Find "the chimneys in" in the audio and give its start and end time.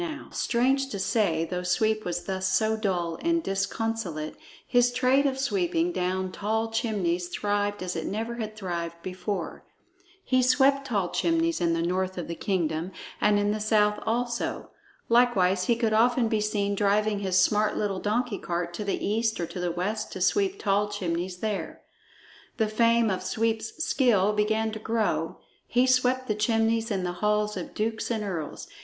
26.27-27.03